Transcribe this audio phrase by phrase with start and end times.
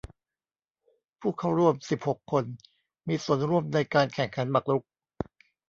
[1.19, 2.45] ผู้เข้าร่วมสิบหกคน
[3.07, 4.83] มีส่วนร่วมในการแข่งขันหมากรุก